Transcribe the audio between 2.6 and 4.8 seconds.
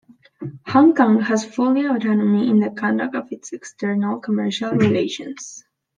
conduct of its external commercial